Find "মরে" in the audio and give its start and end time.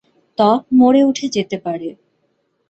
0.71-1.01